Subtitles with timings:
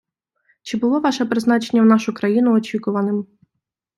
[0.61, 3.25] Чи було ваше призначення в нашу країну очікуваним?